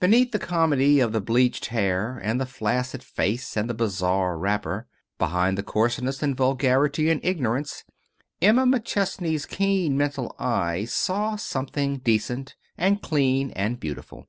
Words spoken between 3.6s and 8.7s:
the bizarre wrapper; behind the coarseness and vulgarity and ignorance, Emma